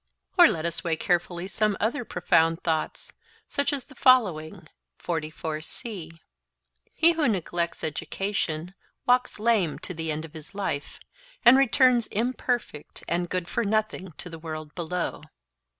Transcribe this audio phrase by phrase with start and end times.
[0.35, 3.13] Or let us weigh carefully some other profound thoughts,
[3.49, 4.67] such as the following.
[5.03, 6.09] 'He
[7.11, 8.73] who neglects education
[9.05, 10.99] walks lame to the end of his life,
[11.45, 15.21] and returns imperfect and good for nothing to the world below.